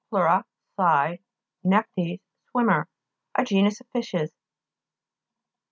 pleura, 0.09 0.43
side, 0.77 1.19
nektes, 1.63 2.19
swimmer. 2.49 2.87
A 3.35 3.43
genus 3.45 3.81
of 3.81 3.87
fishes. 3.89 4.31